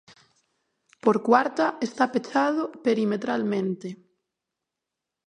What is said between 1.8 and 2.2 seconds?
esta